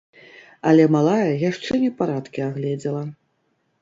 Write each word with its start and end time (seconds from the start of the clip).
Але 0.69 0.87
малая 0.95 1.37
яшчэ 1.49 1.71
непарадкі 1.85 2.39
агледзела. 2.49 3.03